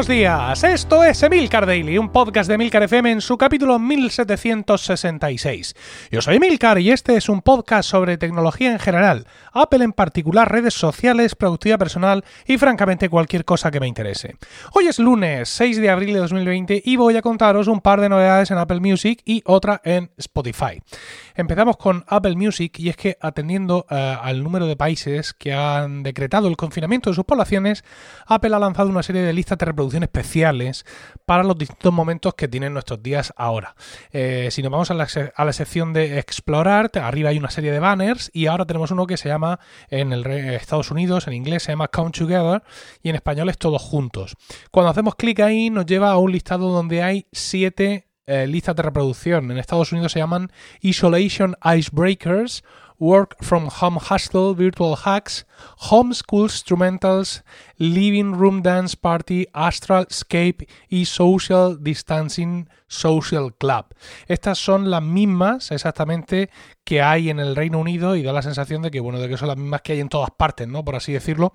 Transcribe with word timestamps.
Buenos 0.00 0.16
días, 0.16 0.64
esto 0.64 1.04
es 1.04 1.22
Emilcar 1.22 1.66
Daily, 1.66 1.98
un 1.98 2.08
podcast 2.08 2.48
de 2.48 2.54
Emilcar 2.54 2.84
FM 2.84 3.12
en 3.12 3.20
su 3.20 3.36
capítulo 3.36 3.78
1766. 3.78 5.74
Yo 6.10 6.22
soy 6.22 6.36
Emilcar 6.36 6.78
y 6.78 6.90
este 6.90 7.16
es 7.16 7.28
un 7.28 7.42
podcast 7.42 7.90
sobre 7.90 8.16
tecnología 8.16 8.72
en 8.72 8.78
general, 8.78 9.26
Apple 9.52 9.84
en 9.84 9.92
particular, 9.92 10.50
redes 10.50 10.72
sociales, 10.72 11.34
productividad 11.34 11.78
personal 11.78 12.24
y 12.46 12.56
francamente 12.56 13.10
cualquier 13.10 13.44
cosa 13.44 13.70
que 13.70 13.78
me 13.78 13.88
interese. 13.88 14.36
Hoy 14.72 14.86
es 14.86 14.98
lunes 14.98 15.50
6 15.50 15.76
de 15.76 15.90
abril 15.90 16.14
de 16.14 16.20
2020 16.20 16.80
y 16.82 16.96
voy 16.96 17.18
a 17.18 17.20
contaros 17.20 17.68
un 17.68 17.82
par 17.82 18.00
de 18.00 18.08
novedades 18.08 18.50
en 18.50 18.56
Apple 18.56 18.80
Music 18.80 19.20
y 19.26 19.42
otra 19.44 19.82
en 19.84 20.10
Spotify. 20.16 20.80
Empezamos 21.40 21.78
con 21.78 22.04
Apple 22.06 22.36
Music 22.36 22.78
y 22.80 22.90
es 22.90 22.98
que 22.98 23.16
atendiendo 23.18 23.86
eh, 23.88 23.94
al 23.94 24.42
número 24.42 24.66
de 24.66 24.76
países 24.76 25.32
que 25.32 25.54
han 25.54 26.02
decretado 26.02 26.48
el 26.48 26.56
confinamiento 26.58 27.08
de 27.08 27.16
sus 27.16 27.24
poblaciones, 27.24 27.82
Apple 28.26 28.54
ha 28.54 28.58
lanzado 28.58 28.90
una 28.90 29.02
serie 29.02 29.22
de 29.22 29.32
listas 29.32 29.56
de 29.56 29.64
reproducción 29.64 30.02
especiales 30.02 30.84
para 31.24 31.42
los 31.42 31.56
distintos 31.56 31.94
momentos 31.94 32.34
que 32.34 32.46
tienen 32.46 32.74
nuestros 32.74 33.02
días 33.02 33.32
ahora. 33.38 33.74
Eh, 34.12 34.48
si 34.50 34.62
nos 34.62 34.70
vamos 34.70 34.90
a 34.90 34.94
la, 34.94 35.52
sección 35.54 35.94
de 35.94 36.18
explorar, 36.18 36.90
arriba 36.96 37.30
hay 37.30 37.38
una 37.38 37.50
serie 37.50 37.72
de 37.72 37.78
banners 37.78 38.30
y 38.34 38.44
ahora 38.44 38.66
tenemos 38.66 38.90
uno 38.90 39.06
que 39.06 39.16
se 39.16 39.30
llama 39.30 39.60
en 39.88 40.12
el 40.12 40.26
Estados 40.26 40.90
Unidos, 40.90 41.26
en 41.26 41.32
inglés 41.32 41.62
se 41.62 41.72
llama 41.72 41.88
Count 41.88 42.18
Together 42.18 42.62
y 43.02 43.08
en 43.08 43.14
español 43.14 43.48
es 43.48 43.56
Todos 43.56 43.80
Juntos. 43.80 44.36
Cuando 44.70 44.90
hacemos 44.90 45.14
clic 45.14 45.40
ahí 45.40 45.70
nos 45.70 45.86
lleva 45.86 46.10
a 46.10 46.18
un 46.18 46.32
listado 46.32 46.68
donde 46.68 47.02
hay 47.02 47.28
siete 47.32 48.09
eh, 48.30 48.46
listas 48.46 48.76
de 48.76 48.82
reproducción. 48.82 49.50
En 49.50 49.58
Estados 49.58 49.90
Unidos 49.90 50.12
se 50.12 50.20
llaman 50.20 50.52
Isolation 50.80 51.56
Icebreakers, 51.64 52.62
Work 53.00 53.42
from 53.42 53.68
Home 53.80 53.98
Hustle, 53.98 54.54
Virtual 54.54 54.96
Hacks, 55.04 55.46
Homeschool 55.90 56.44
Instrumentals, 56.44 57.42
Living 57.80 58.34
Room 58.34 58.62
Dance 58.62 58.94
Party, 58.94 59.48
Astral 59.54 60.06
Escape 60.10 60.68
y 60.90 61.06
Social 61.06 61.82
Distancing 61.82 62.68
Social 62.88 63.54
Club. 63.54 63.86
Estas 64.26 64.58
son 64.58 64.90
las 64.90 65.02
mismas 65.02 65.70
exactamente 65.70 66.50
que 66.84 67.00
hay 67.00 67.30
en 67.30 67.38
el 67.38 67.54
Reino 67.54 67.78
Unido 67.78 68.16
y 68.16 68.22
da 68.22 68.32
la 68.32 68.42
sensación 68.42 68.82
de 68.82 68.90
que, 68.90 69.00
bueno, 69.00 69.20
de 69.20 69.28
que 69.28 69.36
son 69.36 69.48
las 69.48 69.56
mismas 69.56 69.80
que 69.80 69.92
hay 69.92 70.00
en 70.00 70.08
todas 70.08 70.30
partes, 70.30 70.66
¿no? 70.66 70.84
Por 70.84 70.96
así 70.96 71.12
decirlo, 71.12 71.54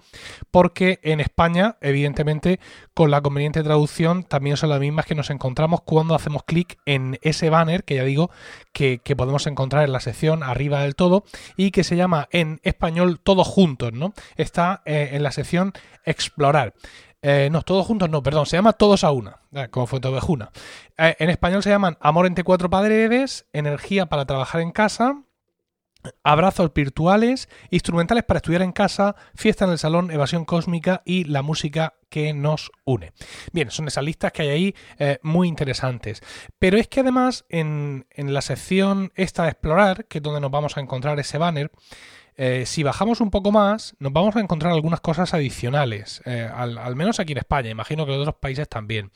porque 0.50 1.00
en 1.04 1.20
España, 1.20 1.78
evidentemente, 1.82 2.60
con 2.94 3.12
la 3.12 3.22
conveniente 3.22 3.62
traducción, 3.62 4.24
también 4.24 4.56
son 4.56 4.70
las 4.70 4.80
mismas 4.80 5.06
que 5.06 5.14
nos 5.14 5.30
encontramos 5.30 5.82
cuando 5.82 6.16
hacemos 6.16 6.44
clic 6.44 6.80
en 6.86 7.20
ese 7.22 7.50
banner, 7.50 7.84
que 7.84 7.96
ya 7.96 8.04
digo, 8.06 8.32
que, 8.72 9.00
podemos 9.18 9.46
encontrar 9.46 9.84
en 9.84 9.92
la 9.92 10.00
sección 10.00 10.42
arriba 10.42 10.82
del 10.82 10.96
todo 10.96 11.26
y 11.58 11.72
que 11.72 11.84
se 11.84 11.98
llama 11.98 12.28
en 12.32 12.60
español 12.64 13.20
Todos 13.22 13.48
Juntos, 13.48 13.94
¿no? 13.94 14.14
Está 14.38 14.82
eh, 14.86 15.10
en 15.14 15.24
la 15.24 15.32
sección 15.32 15.74
Explorar. 16.16 16.74
Eh, 17.22 17.50
no, 17.52 17.62
todos 17.64 17.86
juntos 17.86 18.10
no, 18.10 18.24
perdón, 18.24 18.46
se 18.46 18.56
llama 18.56 18.74
Todos 18.74 19.04
a 19.04 19.12
una, 19.12 19.42
eh, 19.52 19.68
como 19.70 19.88
Fuentevejuna. 19.88 20.52
Eh, 20.98 21.16
en 21.20 21.30
español 21.30 21.62
se 21.64 21.72
llaman 21.72 21.98
Amor 22.00 22.28
entre 22.28 22.44
cuatro 22.44 22.70
paredes, 22.70 23.48
Energía 23.52 24.06
para 24.06 24.26
trabajar 24.26 24.62
en 24.62 24.72
casa, 24.72 25.24
Abrazos 26.24 26.72
virtuales, 26.72 27.50
instrumentales 27.72 28.24
para 28.24 28.38
estudiar 28.38 28.62
en 28.62 28.72
casa, 28.72 29.16
fiesta 29.34 29.66
en 29.66 29.72
el 29.72 29.80
salón, 29.80 30.12
evasión 30.12 30.46
cósmica 30.46 31.02
y 31.04 31.24
la 31.24 31.42
música 31.42 31.96
que 32.10 32.32
nos 32.32 32.72
une. 32.86 33.12
Bien, 33.52 33.72
son 33.72 33.88
esas 33.88 34.04
listas 34.04 34.32
que 34.32 34.44
hay 34.44 34.50
ahí 34.50 34.76
muy 35.24 35.48
interesantes. 35.48 36.22
Pero 36.60 36.78
es 36.78 36.88
que 36.88 37.00
además 37.00 37.44
en, 37.50 38.06
en 38.12 38.36
la 38.36 38.42
sección 38.42 39.12
esta 39.16 39.46
de 39.46 39.50
explorar, 39.50 40.06
que 40.06 40.20
es 40.20 40.24
donde 40.24 40.42
nos 40.42 40.52
vamos 40.52 40.78
a 40.78 40.82
encontrar 40.82 41.20
ese 41.20 41.40
banner, 41.40 41.72
eh, 42.38 42.66
si 42.66 42.84
bajamos 42.84 43.22
un 43.22 43.32
poco 43.32 43.52
más, 43.52 43.96
nos 44.00 44.12
vamos 44.12 44.36
a 44.36 44.42
encontrar 44.42 44.74
algunas 44.74 45.00
cosas 45.00 45.34
adicionales, 45.34 46.22
eh, 46.26 46.50
al, 46.54 46.96
menos 46.96 47.20
aquí 47.20 47.32
en 47.32 47.38
España, 47.38 47.70
imagino 47.70 48.06
que 48.06 48.14
en 48.14 48.20
otros 48.20 48.36
países 48.36 48.68
también. 48.68 49.12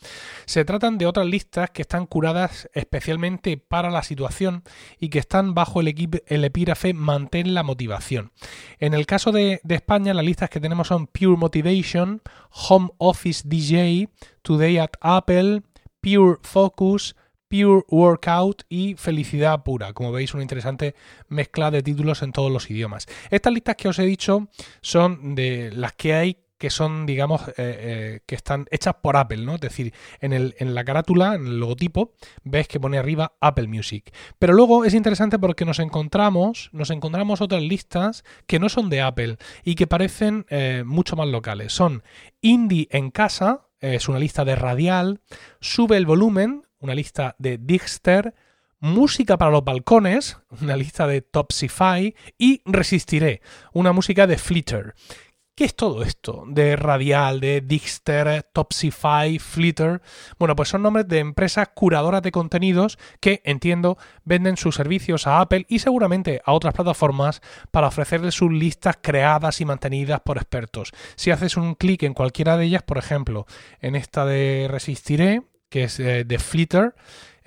Se 0.45 0.63
tratan 0.63 0.97
de 0.97 1.05
otras 1.05 1.25
listas 1.25 1.69
que 1.71 1.81
están 1.81 2.05
curadas 2.05 2.69
especialmente 2.73 3.57
para 3.57 3.89
la 3.89 4.03
situación 4.03 4.63
y 4.99 5.09
que 5.09 5.19
están 5.19 5.53
bajo 5.53 5.81
el, 5.81 5.87
epígrafe 5.89 6.93
Mantén 6.93 7.53
la 7.53 7.63
motivación. 7.63 8.31
En 8.79 8.93
el 8.93 9.05
caso 9.05 9.31
de 9.31 9.59
España, 9.67 10.13
las 10.13 10.25
listas 10.25 10.49
que 10.49 10.61
tenemos 10.61 10.87
son 10.87 11.07
Pure 11.07 11.37
Motivation, 11.37 12.21
Home 12.69 12.89
Office 12.97 13.43
DJ, 13.45 14.09
Today 14.43 14.77
at 14.77 14.91
Apple, 15.01 15.63
Pure 16.01 16.37
Focus, 16.41 17.15
Pure 17.49 17.83
Workout 17.89 18.63
y 18.69 18.95
Felicidad 18.95 19.63
Pura. 19.63 19.93
Como 19.93 20.11
veis, 20.11 20.33
una 20.33 20.43
interesante 20.43 20.95
mezcla 21.27 21.71
de 21.71 21.83
títulos 21.83 22.21
en 22.21 22.31
todos 22.31 22.51
los 22.51 22.69
idiomas. 22.69 23.07
Estas 23.29 23.53
listas 23.53 23.75
que 23.75 23.87
os 23.87 23.99
he 23.99 24.05
dicho 24.05 24.47
son 24.81 25.35
de 25.35 25.71
las 25.73 25.93
que 25.93 26.13
hay 26.13 26.37
que 26.59 26.69
son, 26.69 27.05
digamos, 27.05 27.47
eh, 27.47 27.53
eh, 27.57 28.19
que 28.25 28.35
están 28.35 28.67
hechas 28.69 28.95
por 29.01 29.15
Apple, 29.15 29.37
¿no? 29.37 29.55
Es 29.55 29.61
decir, 29.61 29.93
en, 30.19 30.33
el, 30.33 30.55
en 30.59 30.75
la 30.75 30.83
carátula, 30.83 31.35
en 31.35 31.47
el 31.47 31.59
logotipo, 31.59 32.11
ves 32.43 32.67
que 32.67 32.81
pone 32.81 32.97
arriba 32.97 33.31
Apple 33.39 33.67
Music. 33.67 34.13
Pero 34.37 34.53
luego 34.53 34.83
es 34.83 34.93
interesante 34.93 35.39
porque 35.39 35.63
nos 35.63 35.79
encontramos, 35.79 36.69
nos 36.73 36.89
encontramos 36.89 37.39
otras 37.39 37.63
listas 37.63 38.25
que 38.45 38.59
no 38.59 38.67
son 38.67 38.89
de 38.89 39.01
Apple 39.01 39.37
y 39.63 39.75
que 39.75 39.87
parecen 39.87 40.45
eh, 40.49 40.83
mucho 40.85 41.15
más 41.15 41.29
locales. 41.29 41.71
Son 41.71 42.03
Indie 42.41 42.89
en 42.91 43.09
casa, 43.09 43.67
es 43.79 44.09
una 44.09 44.19
lista 44.19 44.43
de 44.43 44.57
radial, 44.57 45.21
sube 45.61 45.95
el 45.95 46.05
volumen, 46.05 46.63
una 46.79 46.95
lista 46.95 47.35
de 47.37 47.57
Dixter, 47.57 48.33
Música 48.81 49.37
para 49.37 49.51
los 49.51 49.65
balcones, 49.65 50.37
una 50.61 50.77
lista 50.77 51.05
de 51.05 51.21
Topsify 51.21 52.15
y 52.37 52.61
Resistiré, 52.63 53.41
una 53.73 53.91
música 53.91 54.25
de 54.25 54.37
Flitter. 54.37 54.95
¿Qué 55.59 55.65
es 55.65 55.75
todo 55.75 56.03
esto? 56.03 56.45
De 56.47 56.77
Radial, 56.77 57.41
de 57.41 57.59
Dixter, 57.59 58.43
Topsify, 58.53 59.37
Flitter. 59.39 60.01
Bueno, 60.37 60.55
pues 60.55 60.69
son 60.69 60.83
nombres 60.83 61.09
de 61.09 61.19
empresas 61.19 61.67
curadoras 61.75 62.21
de 62.21 62.31
contenidos 62.31 62.97
que, 63.19 63.41
entiendo, 63.43 63.97
venden 64.23 64.55
sus 64.55 64.75
servicios 64.75 65.27
a 65.27 65.41
Apple 65.41 65.65
y 65.67 65.79
seguramente 65.79 66.41
a 66.45 66.53
otras 66.53 66.73
plataformas 66.73 67.41
para 67.71 67.87
ofrecerles 67.87 68.35
sus 68.35 68.53
listas 68.53 68.99
creadas 69.01 69.59
y 69.59 69.65
mantenidas 69.65 70.21
por 70.21 70.37
expertos. 70.37 70.93
Si 71.17 71.31
haces 71.31 71.57
un 71.57 71.75
clic 71.75 72.03
en 72.03 72.13
cualquiera 72.13 72.55
de 72.55 72.63
ellas, 72.63 72.83
por 72.83 72.97
ejemplo, 72.97 73.45
en 73.81 73.97
esta 73.97 74.25
de 74.25 74.67
Resistiré, 74.71 75.41
que 75.69 75.83
es 75.83 75.99
eh, 75.99 76.23
de 76.25 76.39
Flitter, 76.39 76.95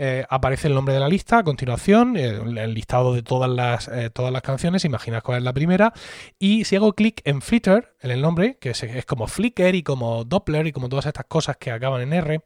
eh, 0.05 0.27
aparece 0.29 0.67
el 0.67 0.75
nombre 0.75 0.95
de 0.95 0.99
la 0.99 1.07
lista 1.07 1.39
a 1.39 1.45
continuación, 1.45 2.17
el, 2.17 2.75
listado 2.75 3.15
de 3.15 3.23
todas 3.23 3.49
las, 3.49 3.87
eh, 3.87 4.11
todas 4.11 4.33
las 4.33 4.43
canciones, 4.43 4.85
imaginas 4.85 5.23
cuál 5.23 5.39
es 5.39 5.45
la 5.45 5.53
primera, 5.53 5.93
y 6.41 6.65
si 6.65 6.75
hago 6.75 6.95
clic 6.95 7.21
en 7.23 7.41
Flitter, 7.41 7.95
en 8.01 8.11
el 8.11 8.21
nombre, 8.21 8.59
que 8.61 8.71
es, 8.71 8.83
es, 8.83 9.07
como 9.07 9.29
Flickr 9.29 9.77
y 9.77 9.85
como 9.85 10.25
Doppler 10.25 10.67
y 10.67 10.73
como 10.73 10.89
todas 10.89 11.07
estas 11.07 11.27
cosas 11.27 11.57
que 11.57 11.71
acaban 11.71 12.03
en 12.03 12.13
R, 12.15 12.41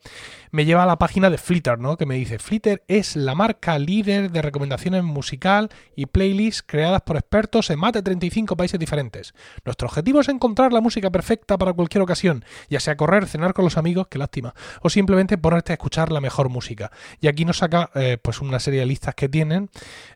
me 0.50 0.66
lleva 0.66 0.82
a 0.82 0.86
la 0.86 0.98
página 0.98 1.30
de 1.30 1.38
Flitter, 1.38 1.78
¿no? 1.78 1.96
que 1.96 2.04
me 2.04 2.16
dice, 2.16 2.38
Flitter 2.38 2.84
es 2.88 3.16
la 3.16 3.34
marca 3.34 3.78
líder 3.78 4.30
de 4.30 4.42
recomendaciones 4.42 5.02
musical 5.02 5.70
y 5.94 6.04
playlists 6.04 6.62
creadas 6.62 7.00
por 7.06 7.16
expertos 7.16 7.70
en 7.70 7.78
más 7.78 7.94
de 7.94 8.02
35 8.02 8.54
países 8.54 8.78
diferentes. 8.78 9.32
Nuestro 9.64 9.88
objetivo 9.88 10.20
es 10.20 10.28
encontrar 10.28 10.74
la 10.74 10.82
música 10.82 11.08
perfecta 11.08 11.56
para 11.56 11.72
cualquier 11.72 12.02
ocasión, 12.02 12.44
ya 12.68 12.80
sea 12.80 12.98
correr, 12.98 13.26
cenar 13.26 13.54
con 13.54 13.64
los 13.64 13.78
amigos, 13.78 14.08
qué 14.10 14.18
lástima, 14.18 14.54
o 14.82 14.90
simplemente 14.90 15.38
ponerte 15.38 15.72
a 15.72 15.76
escuchar 15.76 16.12
la 16.12 16.20
mejor 16.20 16.50
música. 16.50 16.92
Y 17.18 17.28
aquí 17.28 17.45
nos 17.46 17.58
saca 17.58 17.90
eh, 17.94 18.18
pues 18.20 18.40
una 18.40 18.58
serie 18.58 18.80
de 18.80 18.86
listas 18.86 19.14
que 19.14 19.28
tienen. 19.28 19.70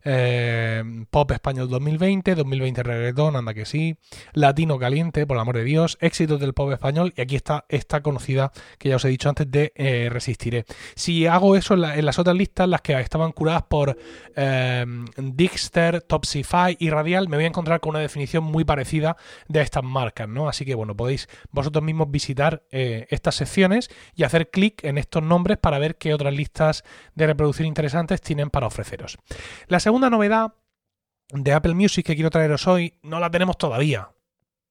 Eh, 0.04 0.82
Pop 1.10 1.30
Español 1.30 1.68
2020, 1.68 2.34
2020 2.34 2.82
Reggaetón, 2.82 3.36
anda 3.36 3.54
que 3.54 3.64
sí. 3.64 3.96
Latino 4.34 4.78
Caliente, 4.78 5.26
por 5.26 5.36
el 5.36 5.40
amor 5.40 5.56
de 5.56 5.64
Dios. 5.64 5.96
Éxitos 6.00 6.40
del 6.40 6.52
pop 6.52 6.72
español. 6.72 7.14
Y 7.16 7.22
aquí 7.22 7.36
está 7.36 7.64
esta 7.68 8.02
conocida 8.02 8.52
que 8.78 8.90
ya 8.90 8.96
os 8.96 9.04
he 9.04 9.08
dicho 9.08 9.28
antes 9.28 9.50
de 9.50 9.72
eh, 9.76 10.08
Resistiré. 10.10 10.64
Si 10.94 11.26
hago 11.26 11.56
eso 11.56 11.74
en, 11.74 12.04
las 12.04 12.18
otras 12.18 12.36
listas, 12.36 12.68
las 12.68 12.82
que 12.82 12.98
estaban 13.00 13.32
curadas 13.32 13.62
por 13.62 13.96
Dixter, 15.16 16.02
Topsify 16.02 16.76
y 16.78 16.90
Radial, 16.90 17.28
me 17.28 17.36
voy 17.36 17.44
a 17.44 17.48
encontrar 17.48 17.80
con 17.80 17.90
una 17.90 18.00
definición 18.00 18.44
muy 18.44 18.64
parecida 18.64 19.16
de 19.48 19.60
estas 19.60 19.84
marcas, 19.84 20.28
¿no? 20.28 20.48
Así 20.48 20.64
que 20.64 20.74
bueno, 20.74 20.96
podéis 20.96 21.28
vosotros 21.50 21.84
mismos 21.84 22.10
visitar 22.10 22.64
estas 22.70 23.36
secciones 23.36 23.90
y 24.14 24.24
hacer 24.24 24.50
clic 24.50 24.82
en 24.84 24.98
estos 24.98 25.22
nombres 25.22 25.58
para 25.58 25.78
ver 25.78 25.96
qué 25.96 26.14
otras 26.14 26.34
listas 26.34 26.84
de 27.20 27.28
reproducción 27.28 27.66
interesantes 27.66 28.20
tienen 28.20 28.50
para 28.50 28.66
ofreceros. 28.66 29.18
La 29.68 29.80
segunda 29.80 30.10
novedad 30.10 30.54
de 31.32 31.52
Apple 31.52 31.74
Music 31.74 32.06
que 32.06 32.14
quiero 32.14 32.30
traeros 32.30 32.66
hoy 32.66 32.94
no 33.02 33.20
la 33.20 33.30
tenemos 33.30 33.56
todavía. 33.58 34.10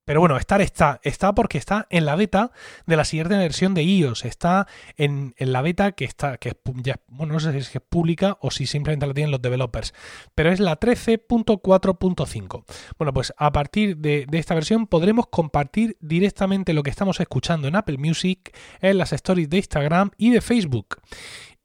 Pero 0.10 0.22
bueno, 0.22 0.38
estar 0.38 0.60
está. 0.60 1.00
Está 1.04 1.36
porque 1.36 1.60
está 1.60 1.86
en 1.92 2.04
la 2.04 2.16
beta 2.16 2.52
de 2.88 2.98
la 2.98 3.06
siguiente 3.06 3.38
versión 3.38 3.76
de 3.76 3.84
iOS. 3.84 4.26
Está 4.26 4.66
en, 4.98 5.36
la 5.38 5.62
beta 5.62 5.92
que 5.92 6.04
está, 6.04 6.40
que 6.40 6.58
ya, 6.82 7.00
bueno, 7.10 7.34
no 7.34 7.40
sé 7.40 7.52
si 7.52 7.60
es, 7.60 7.76
es 7.76 7.82
pública 7.88 8.40
o 8.42 8.50
si 8.50 8.66
simplemente 8.66 9.06
la 9.06 9.14
tienen 9.14 9.30
los 9.30 9.40
developers. 9.40 9.94
Pero 10.34 10.52
es 10.52 10.60
la 10.60 10.80
13.4.5. 10.80 12.64
Bueno, 12.98 13.14
pues 13.14 13.36
a 13.38 13.52
partir 13.52 13.98
de, 13.98 14.26
de, 14.28 14.40
esta 14.40 14.56
versión 14.56 14.88
podremos 14.88 15.28
compartir 15.28 15.96
directamente 16.00 16.74
lo 16.74 16.82
que 16.82 16.90
estamos 16.90 17.20
escuchando 17.20 17.68
en 17.68 17.76
Apple 17.76 18.00
Music, 18.00 18.52
en 18.82 18.98
las 18.98 19.14
stories 19.14 19.48
de 19.48 19.58
Instagram 19.58 20.10
y 20.18 20.32
de 20.32 20.42
Facebook. 20.42 21.02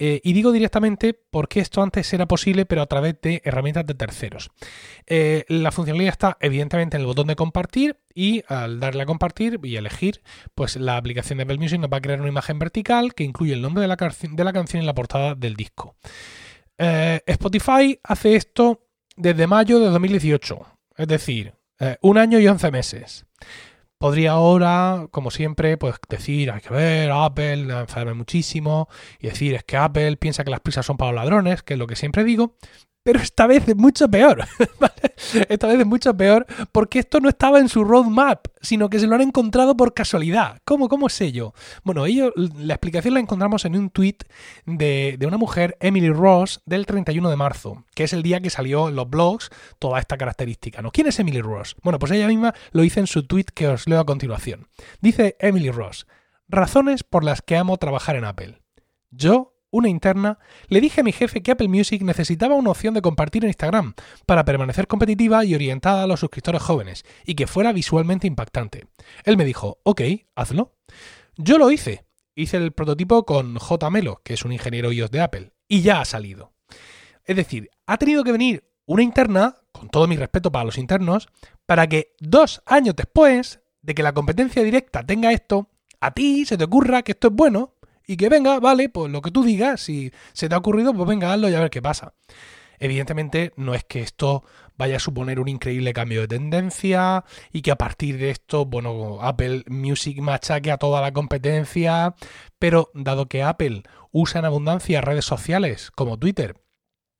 Eh, 0.06 0.20
y 0.22 0.34
digo 0.34 0.52
directamente 0.52 1.14
porque 1.14 1.60
esto 1.60 1.82
antes 1.82 2.12
era 2.12 2.26
posible, 2.26 2.66
pero 2.66 2.82
a 2.82 2.86
través 2.86 3.18
de 3.22 3.40
herramientas 3.42 3.86
de 3.86 3.94
terceros. 3.94 4.50
Eh, 5.06 5.46
la 5.48 5.72
funcionalidad 5.72 6.12
está 6.12 6.36
evidentemente 6.40 6.98
en 6.98 7.00
el 7.00 7.06
botón 7.06 7.26
de 7.26 7.36
compartir 7.36 7.98
y 8.14 8.42
al 8.48 8.80
darle 8.80 9.04
a 9.04 9.06
compartir 9.06 9.58
y 9.62 9.76
elegir, 9.76 10.20
pues 10.54 10.76
la 10.76 10.98
aplicación 10.98 11.38
de 11.38 11.44
Apple 11.44 11.56
Music 11.56 11.80
nos 11.80 11.90
va 11.90 11.96
a 11.96 12.00
crear 12.02 12.20
una 12.20 12.28
imagen 12.28 12.58
vertical 12.58 13.14
que 13.14 13.24
incluye 13.24 13.54
el 13.54 13.62
nombre 13.62 13.80
de 13.80 13.88
la, 13.88 13.96
de 13.96 14.44
la 14.44 14.52
canción 14.52 14.82
y 14.82 14.84
la 14.84 14.94
portada 14.94 15.34
del 15.34 15.54
disco. 15.54 15.96
Eh, 16.76 17.22
Spotify 17.24 17.98
hace 18.02 18.36
esto 18.36 18.86
desde 19.16 19.46
mayo 19.46 19.80
de 19.80 19.86
2018, 19.86 20.66
es 20.98 21.08
decir, 21.08 21.54
un 22.02 22.18
año 22.18 22.38
y 22.38 22.46
11 22.46 22.70
meses. 22.70 23.24
Podría 24.04 24.32
ahora, 24.32 25.08
como 25.12 25.30
siempre, 25.30 25.78
pues 25.78 25.94
decir, 26.10 26.50
hay 26.50 26.60
que 26.60 26.68
ver, 26.74 27.10
Apple, 27.10 27.62
enfadarme 27.72 28.12
muchísimo 28.12 28.86
y 29.18 29.28
decir, 29.28 29.54
es 29.54 29.64
que 29.64 29.78
Apple 29.78 30.18
piensa 30.18 30.44
que 30.44 30.50
las 30.50 30.60
prisas 30.60 30.84
son 30.84 30.98
para 30.98 31.10
los 31.12 31.22
ladrones, 31.22 31.62
que 31.62 31.72
es 31.72 31.78
lo 31.78 31.86
que 31.86 31.96
siempre 31.96 32.22
digo, 32.22 32.54
pero 33.04 33.20
esta 33.20 33.46
vez 33.46 33.68
es 33.68 33.76
mucho 33.76 34.08
peor. 34.08 34.44
Esta 35.48 35.66
vez 35.68 35.78
es 35.78 35.86
mucho 35.86 36.16
peor 36.16 36.46
porque 36.72 36.98
esto 36.98 37.20
no 37.20 37.28
estaba 37.28 37.60
en 37.60 37.68
su 37.68 37.84
roadmap, 37.84 38.46
sino 38.60 38.88
que 38.88 38.98
se 38.98 39.06
lo 39.06 39.14
han 39.14 39.20
encontrado 39.20 39.76
por 39.76 39.94
casualidad. 39.94 40.58
¿Cómo, 40.64 40.88
cómo 40.88 41.08
sé 41.08 41.30
yo? 41.32 41.52
Bueno, 41.82 42.06
ello, 42.06 42.32
la 42.36 42.74
explicación 42.74 43.14
la 43.14 43.20
encontramos 43.20 43.64
en 43.64 43.76
un 43.76 43.90
tweet 43.90 44.16
de, 44.66 45.16
de, 45.18 45.26
una 45.26 45.36
mujer, 45.36 45.76
Emily 45.80 46.10
Ross, 46.10 46.62
del 46.66 46.86
31 46.86 47.30
de 47.30 47.36
marzo, 47.36 47.84
que 47.94 48.04
es 48.04 48.12
el 48.12 48.22
día 48.22 48.40
que 48.40 48.50
salió 48.50 48.88
en 48.88 48.96
los 48.96 49.08
blogs 49.08 49.50
toda 49.78 50.00
esta 50.00 50.16
característica. 50.16 50.82
¿no? 50.82 50.90
¿Quién 50.90 51.06
es 51.06 51.18
Emily 51.18 51.42
Ross? 51.42 51.76
Bueno, 51.82 51.98
pues 51.98 52.12
ella 52.12 52.26
misma 52.26 52.54
lo 52.72 52.82
dice 52.82 53.00
en 53.00 53.06
su 53.06 53.26
tweet 53.26 53.46
que 53.54 53.68
os 53.68 53.86
leo 53.86 54.00
a 54.00 54.06
continuación. 54.06 54.68
Dice 55.00 55.36
Emily 55.38 55.70
Ross, 55.70 56.06
razones 56.48 57.04
por 57.04 57.22
las 57.22 57.42
que 57.42 57.56
amo 57.56 57.76
trabajar 57.76 58.16
en 58.16 58.24
Apple. 58.24 58.60
Yo 59.10 59.53
una 59.74 59.88
interna, 59.88 60.38
le 60.68 60.80
dije 60.80 61.00
a 61.00 61.04
mi 61.04 61.10
jefe 61.10 61.42
que 61.42 61.50
Apple 61.50 61.66
Music 61.66 62.00
necesitaba 62.02 62.54
una 62.54 62.70
opción 62.70 62.94
de 62.94 63.02
compartir 63.02 63.42
en 63.42 63.50
Instagram 63.50 63.94
para 64.24 64.44
permanecer 64.44 64.86
competitiva 64.86 65.44
y 65.44 65.54
orientada 65.54 66.04
a 66.04 66.06
los 66.06 66.20
suscriptores 66.20 66.62
jóvenes 66.62 67.04
y 67.26 67.34
que 67.34 67.48
fuera 67.48 67.72
visualmente 67.72 68.28
impactante. 68.28 68.86
Él 69.24 69.36
me 69.36 69.44
dijo, 69.44 69.80
ok, 69.82 70.02
hazlo. 70.36 70.76
Yo 71.36 71.58
lo 71.58 71.72
hice. 71.72 72.06
Hice 72.36 72.56
el 72.56 72.70
prototipo 72.70 73.26
con 73.26 73.58
J. 73.58 73.90
Melo, 73.90 74.20
que 74.24 74.34
es 74.34 74.44
un 74.44 74.52
ingeniero 74.52 74.92
iOS 74.92 75.10
de 75.10 75.20
Apple, 75.20 75.52
y 75.66 75.82
ya 75.82 76.00
ha 76.00 76.04
salido. 76.04 76.52
Es 77.24 77.34
decir, 77.34 77.70
ha 77.86 77.96
tenido 77.98 78.22
que 78.22 78.32
venir 78.32 78.70
una 78.86 79.02
interna, 79.02 79.56
con 79.72 79.88
todo 79.88 80.06
mi 80.06 80.16
respeto 80.16 80.52
para 80.52 80.64
los 80.64 80.78
internos, 80.78 81.28
para 81.66 81.88
que 81.88 82.14
dos 82.20 82.62
años 82.64 82.94
después 82.94 83.60
de 83.82 83.94
que 83.94 84.02
la 84.04 84.14
competencia 84.14 84.62
directa 84.62 85.04
tenga 85.04 85.32
esto, 85.32 85.68
a 86.00 86.12
ti 86.12 86.44
se 86.44 86.58
te 86.58 86.64
ocurra 86.64 87.02
que 87.02 87.12
esto 87.12 87.28
es 87.28 87.34
bueno 87.34 87.73
y 88.06 88.16
que 88.16 88.28
venga, 88.28 88.60
vale, 88.60 88.88
pues 88.88 89.10
lo 89.10 89.22
que 89.22 89.30
tú 89.30 89.42
digas, 89.44 89.80
si 89.80 90.12
se 90.32 90.48
te 90.48 90.54
ha 90.54 90.58
ocurrido, 90.58 90.92
pues 90.94 91.08
venga, 91.08 91.32
hazlo 91.32 91.48
y 91.48 91.54
a 91.54 91.60
ver 91.60 91.70
qué 91.70 91.82
pasa. 91.82 92.14
Evidentemente 92.78 93.52
no 93.56 93.74
es 93.74 93.84
que 93.84 94.00
esto 94.00 94.44
vaya 94.76 94.96
a 94.96 95.00
suponer 95.00 95.38
un 95.38 95.48
increíble 95.48 95.92
cambio 95.92 96.22
de 96.22 96.28
tendencia 96.28 97.24
y 97.52 97.62
que 97.62 97.70
a 97.70 97.76
partir 97.76 98.18
de 98.18 98.30
esto, 98.30 98.66
bueno, 98.66 99.18
Apple 99.20 99.64
Music 99.68 100.18
machaque 100.20 100.70
a 100.70 100.78
toda 100.78 101.00
la 101.00 101.12
competencia, 101.12 102.14
pero 102.58 102.90
dado 102.94 103.26
que 103.26 103.42
Apple 103.42 103.84
usa 104.10 104.40
en 104.40 104.44
abundancia 104.46 105.00
redes 105.00 105.24
sociales 105.24 105.90
como 105.92 106.18
Twitter 106.18 106.60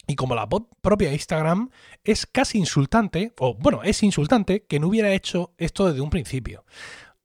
y 0.07 0.17
como 0.17 0.35
la 0.35 0.49
propia 0.49 1.13
Instagram, 1.13 1.71
es 2.03 2.27
casi 2.27 2.59
insultante, 2.59 3.33
o 3.39 3.55
bueno, 3.55 3.83
es 3.85 4.03
insultante 4.03 4.65
que 4.65 4.79
no 4.79 4.89
hubiera 4.89 5.13
hecho 5.13 5.55
esto 5.57 5.87
desde 5.89 6.03
un 6.03 6.11
principio. 6.11 6.65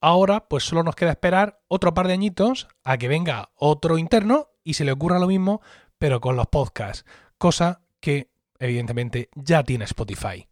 Ahora, 0.01 0.47
pues 0.47 0.63
solo 0.63 0.83
nos 0.83 0.95
queda 0.95 1.11
esperar 1.11 1.59
otro 1.67 1.93
par 1.93 2.07
de 2.07 2.13
añitos 2.13 2.69
a 2.85 2.97
que 2.97 3.09
venga 3.09 3.49
otro 3.55 3.97
interno 3.97 4.47
y 4.63 4.75
se 4.75 4.85
le 4.85 4.93
ocurra 4.93 5.19
lo 5.19 5.27
mismo, 5.27 5.61
pero 5.97 6.21
con 6.21 6.37
los 6.37 6.47
podcasts, 6.47 7.03
cosa 7.37 7.81
que 7.99 8.31
evidentemente 8.59 9.29
ya 9.35 9.63
tiene 9.63 9.83
Spotify. 9.83 10.47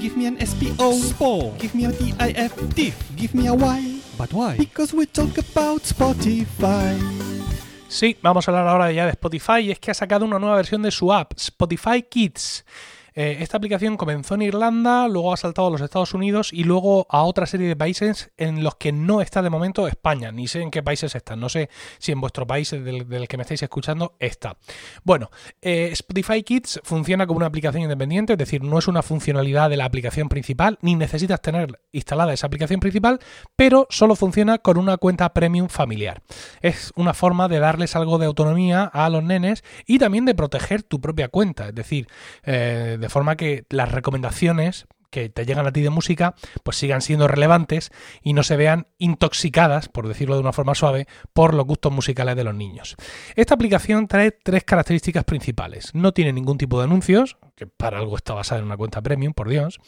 Give 0.00 0.16
me 0.16 0.26
an 0.26 0.38
SPO, 0.44 1.56
give 1.58 1.74
me 1.74 1.86
a 1.86 1.92
give 3.16 3.30
me 3.32 3.48
a 3.48 3.52
Y. 3.54 4.02
But 4.18 4.32
why? 4.32 4.56
Because 4.56 4.94
we 4.96 5.06
talk 5.06 5.38
about 5.38 5.82
Spotify. 5.84 6.98
Sí, 7.86 8.16
vamos 8.22 8.48
a 8.48 8.50
hablar 8.50 8.66
ahora 8.66 8.90
ya 8.90 9.04
de 9.04 9.12
Spotify 9.12 9.60
y 9.60 9.70
es 9.70 9.78
que 9.78 9.92
ha 9.92 9.94
sacado 9.94 10.24
una 10.24 10.38
nueva 10.40 10.56
versión 10.56 10.82
de 10.82 10.90
su 10.90 11.12
app, 11.12 11.34
Spotify 11.36 12.02
Kids. 12.02 12.64
Eh, 13.14 13.38
esta 13.40 13.56
aplicación 13.56 13.96
comenzó 13.96 14.34
en 14.34 14.42
Irlanda, 14.42 15.08
luego 15.08 15.32
ha 15.32 15.36
saltado 15.36 15.68
a 15.68 15.70
los 15.70 15.80
Estados 15.80 16.14
Unidos 16.14 16.52
y 16.52 16.64
luego 16.64 17.06
a 17.08 17.22
otra 17.22 17.46
serie 17.46 17.68
de 17.68 17.76
países 17.76 18.30
en 18.36 18.62
los 18.64 18.76
que 18.76 18.92
no 18.92 19.20
está 19.20 19.42
de 19.42 19.50
momento 19.50 19.86
España. 19.88 20.32
Ni 20.32 20.48
sé 20.48 20.60
en 20.62 20.70
qué 20.70 20.82
países 20.82 21.14
están. 21.14 21.40
No 21.40 21.48
sé 21.48 21.68
si 21.98 22.12
en 22.12 22.20
vuestro 22.20 22.46
país 22.46 22.70
del, 22.70 23.28
que 23.28 23.36
me 23.36 23.42
estáis 23.42 23.62
escuchando 23.62 24.16
está. 24.18 24.56
Bueno, 25.04 25.30
eh, 25.60 25.90
Spotify 25.92 26.42
Kids 26.42 26.80
funciona 26.84 27.26
como 27.26 27.38
una 27.38 27.46
aplicación 27.46 27.82
independiente, 27.82 28.34
es 28.34 28.38
decir, 28.38 28.62
no 28.62 28.78
es 28.78 28.88
una 28.88 29.02
funcionalidad 29.02 29.70
de 29.70 29.76
la 29.76 29.84
aplicación 29.84 30.28
principal, 30.28 30.78
ni 30.82 30.94
necesitas 30.94 31.40
tener 31.40 31.80
instalada 31.92 32.32
esa 32.32 32.46
aplicación 32.46 32.80
principal, 32.80 33.18
pero 33.56 33.86
solo 33.90 34.16
funciona 34.16 34.58
con 34.58 34.78
una 34.78 34.96
cuenta 34.96 35.32
premium 35.32 35.68
familiar. 35.68 36.22
Es 36.60 36.92
una 36.96 37.14
forma 37.14 37.48
de 37.48 37.58
darles 37.58 37.96
algo 37.96 38.18
de 38.18 38.26
autonomía 38.26 38.84
a 38.84 39.08
los 39.10 39.22
nenes 39.22 39.64
y 39.86 39.98
también 39.98 40.24
de 40.24 40.34
proteger 40.34 40.82
tu 40.82 41.00
propia 41.00 41.28
cuenta. 41.28 41.68
Es 41.68 41.74
decir, 41.74 42.08
eh, 42.44 42.96
de 43.02 43.10
forma 43.10 43.36
que 43.36 43.66
las 43.68 43.92
recomendaciones 43.92 44.86
que 45.10 45.28
te 45.28 45.44
llegan 45.44 45.66
a 45.66 45.72
ti 45.72 45.82
de 45.82 45.90
música, 45.90 46.34
pues 46.62 46.78
sigan 46.78 47.02
siendo 47.02 47.28
relevantes 47.28 47.90
y 48.22 48.32
no 48.32 48.42
se 48.42 48.56
vean 48.56 48.86
intoxicadas, 48.96 49.88
por 49.88 50.08
decirlo 50.08 50.36
de 50.36 50.40
una 50.40 50.54
forma 50.54 50.74
suave, 50.74 51.06
por 51.34 51.52
los 51.52 51.66
gustos 51.66 51.92
musicales 51.92 52.34
de 52.34 52.44
los 52.44 52.54
niños. 52.54 52.96
Esta 53.36 53.54
aplicación 53.54 54.08
trae 54.08 54.30
tres 54.30 54.64
características 54.64 55.24
principales. 55.24 55.94
No 55.94 56.12
tiene 56.12 56.32
ningún 56.32 56.56
tipo 56.56 56.78
de 56.78 56.84
anuncios, 56.84 57.36
que 57.56 57.66
para 57.66 57.98
algo 57.98 58.16
está 58.16 58.32
basada 58.32 58.60
en 58.60 58.66
una 58.66 58.78
cuenta 58.78 59.02
premium, 59.02 59.34
por 59.34 59.50
Dios. 59.50 59.80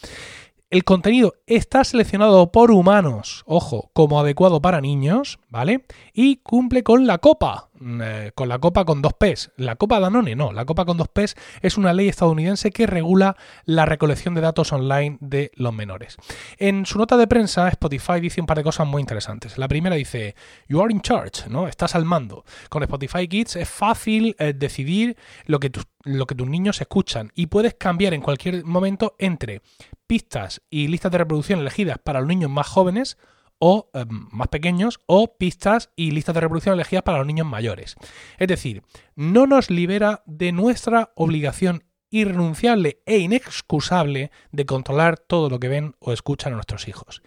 El 0.69 0.85
contenido 0.85 1.35
está 1.47 1.85
seleccionado 1.85 2.51
por 2.51 2.71
humanos, 2.71 3.45
ojo, 3.47 3.91
como 3.95 4.19
adecuado 4.19 4.61
para 4.61 4.81
niños, 4.81 5.39
¿vale? 5.49 5.87
Y 6.13 6.39
cumple 6.39 6.83
con 6.83 7.07
la 7.07 7.19
copa, 7.19 7.71
eh, 7.81 8.31
con 8.35 8.49
la 8.49 8.59
copa 8.59 8.85
con 8.85 9.03
dos 9.03 9.15
P's. 9.15 9.51
La 9.57 9.77
copa 9.77 9.99
Danone, 9.99 10.37
no, 10.37 10.53
la 10.53 10.65
copa 10.65 10.85
con 10.85 10.97
dos 10.97 11.09
P's 11.09 11.35
es 11.61 11.77
una 11.77 11.93
ley 11.93 12.09
estadounidense 12.09 12.71
que 12.71 12.87
regula 12.87 13.37
la 13.65 13.85
recolección 13.85 14.35
de 14.35 14.41
datos 14.41 14.73
online 14.73 15.19
de 15.21 15.51
los 15.57 15.75
menores. 15.75 16.17
En 16.59 16.87
su 16.87 16.99
nota 16.99 17.17
de 17.17 17.27
prensa, 17.27 17.69
Spotify 17.69 18.21
dice 18.21 18.41
un 18.41 18.47
par 18.47 18.59
de 18.59 18.65
cosas 18.65 18.87
muy 18.87 19.01
interesantes. 19.01 19.59
La 19.59 19.69
primera 19.69 19.97
dice, 19.97 20.37
You 20.69 20.81
are 20.83 20.93
in 20.93 21.01
charge, 21.01 21.49
¿no? 21.49 21.67
Estás 21.67 21.95
al 21.95 22.05
mando. 22.05 22.45
Con 22.69 22.83
Spotify 22.83 23.27
Kids 23.29 23.57
es 23.57 23.69
fácil 23.69 24.37
eh, 24.39 24.53
decidir 24.55 25.17
lo 25.47 25.59
que 25.59 25.71
tus 25.71 26.49
niños 26.49 26.81
escuchan 26.81 27.33
y 27.35 27.47
puedes 27.47 27.75
cambiar 27.75 28.15
en 28.15 28.21
cualquier 28.21 28.65
momento 28.65 29.17
entre 29.19 29.63
pistas 30.07 30.63
y 30.71 30.89
listas 30.89 31.11
de 31.13 31.19
reproducción 31.19 31.61
elegidas 31.61 31.99
para 31.99 32.21
los 32.21 32.29
niños 32.29 32.51
más 32.51 32.67
jóvenes 32.67 33.17
o 33.59 33.91
em, 33.95 34.29
más 34.31 34.49
pequeños 34.49 35.01
o 35.07 35.37
pistas 35.37 35.91
y 35.97 36.11
listas 36.11 36.35
de 36.35 36.41
reproducción 36.41 36.75
elegidas 36.75 37.03
para 37.03 37.19
los 37.19 37.27
niños 37.27 37.47
mayores. 37.47 37.97
Es 38.39 38.49
decir, 38.49 38.83
no 39.15 39.47
nos 39.47 39.71
libera 39.71 40.23
de 40.27 40.53
nuestra 40.53 41.13
obligación 41.15 41.85
irrenunciable 42.11 43.03
e 43.07 43.19
inexcusable 43.19 44.31
de 44.53 44.67
controlar 44.67 45.19
todo 45.19 45.51
lo 45.51 45.59
que 45.59 45.69
ven 45.69 45.97
o 45.99 46.13
escuchan 46.13 46.53
a 46.53 46.57
nuestros 46.57 46.87
hijos. 46.87 47.23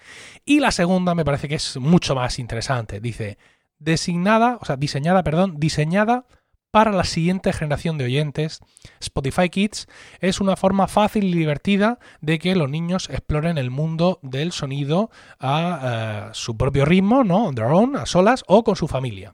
Y 0.46 0.62
la 0.62 0.72
segunda 0.72 1.14
me 1.14 1.26
parece 1.26 1.50
que 1.50 1.56
es 1.56 1.76
mucho 1.78 2.16
más 2.16 2.40
interesante. 2.40 3.02
Dice, 3.02 3.38
designada, 3.80 4.58
o 4.62 4.66
sea, 4.66 4.78
diseñada, 4.78 5.24
perdón, 5.24 5.56
diseñada 5.60 6.26
para 6.78 6.92
la 6.92 7.06
siguiente 7.06 7.54
generación 7.54 7.98
de 7.98 8.06
oyentes, 8.06 8.60
Spotify 9.00 9.50
Kids 9.50 9.88
es 10.20 10.40
una 10.40 10.56
forma 10.56 10.88
fácil 10.88 11.24
y 11.24 11.34
divertida 11.34 11.98
de 12.22 12.38
que 12.38 12.56
los 12.56 12.70
niños 12.70 13.10
exploren 13.10 13.58
el 13.58 13.72
mundo 13.72 14.20
del 14.22 14.52
sonido 14.52 15.10
a, 15.40 16.28
eh, 16.30 16.30
su 16.34 16.56
propio 16.56 16.86
ritmo, 16.86 17.24
¿no? 17.24 17.46
On 17.46 17.56
their 17.56 17.70
own, 17.70 17.96
a 17.96 18.06
solas 18.06 18.44
o 18.46 18.64
con 18.64 18.76
su 18.76 18.88
familia. 18.88 19.34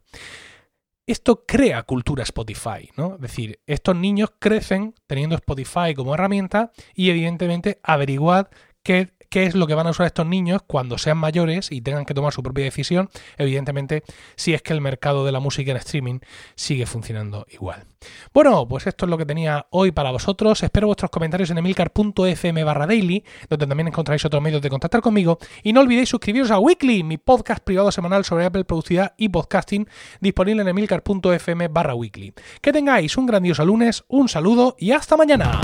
Esto 1.06 1.44
crea 1.46 1.84
cultura 1.84 2.24
Spotify, 2.24 2.90
¿no? 2.96 3.16
Es 3.16 3.22
decir, 3.22 3.60
estos 3.68 3.98
niños 3.98 4.32
crecen 4.40 4.96
teniendo 5.06 5.36
Spotify 5.36 5.94
como 5.94 6.14
herramienta 6.14 6.72
y 6.96 7.10
evidentemente 7.10 7.82
averiguad 7.84 8.48
qué 8.84 9.13
qué 9.34 9.48
es 9.48 9.56
lo 9.56 9.66
que 9.66 9.74
van 9.74 9.88
a 9.88 9.90
usar 9.90 10.06
estos 10.06 10.28
niños 10.28 10.62
cuando 10.68 11.00
sean 11.00 11.18
mayores 11.18 11.72
y 11.72 11.82
tengan 11.82 12.06
que 12.06 12.14
tomar 12.14 12.32
su 12.32 12.44
propia 12.44 12.66
decisión, 12.66 13.10
evidentemente, 13.40 14.04
si 14.36 14.54
es 14.54 14.62
que 14.62 14.74
el 14.74 14.80
mercado 14.80 15.26
de 15.26 15.32
la 15.32 15.40
música 15.40 15.72
en 15.72 15.78
streaming 15.78 16.20
sigue 16.54 16.86
funcionando 16.86 17.48
igual. 17.50 17.88
Bueno, 18.32 18.68
pues 18.68 18.86
esto 18.86 19.08
es 19.08 19.10
lo 19.10 19.18
que 19.18 19.26
tenía 19.26 19.66
hoy 19.72 19.92
para 19.92 20.12
vosotros. 20.12 20.62
Espero 20.62 20.86
vuestros 20.86 21.10
comentarios 21.10 21.50
en 21.50 21.58
emilcar.fm 21.58 22.64
barra 22.64 22.86
daily, 22.86 23.24
donde 23.50 23.66
también 23.66 23.88
encontraréis 23.88 24.24
otros 24.24 24.44
medios 24.44 24.62
de 24.62 24.70
contactar 24.70 25.02
conmigo. 25.02 25.40
Y 25.64 25.74
no 25.74 25.82
olvidéis 25.82 26.10
suscribiros 26.10 26.52
a 26.52 26.60
Weekly, 26.60 27.02
mi 27.02 27.18
podcast 27.18 27.64
privado 27.64 27.92
semanal 27.92 28.26
sobre 28.26 28.46
Apple 28.46 28.66
Productividad 28.66 29.16
y 29.18 29.30
Podcasting, 29.30 29.90
disponible 30.22 30.62
en 30.62 30.68
emilcar.fm 30.68 31.70
barra 31.70 31.96
weekly. 31.96 32.36
Que 32.62 32.72
tengáis 32.72 33.18
un 33.18 33.26
grandioso 33.26 33.66
lunes, 33.66 34.04
un 34.10 34.30
saludo 34.30 34.76
y 34.78 34.92
hasta 34.92 35.18
mañana. 35.18 35.60